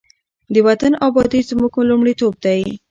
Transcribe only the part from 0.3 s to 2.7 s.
د وطن ابادي زموږ لومړیتوب دی.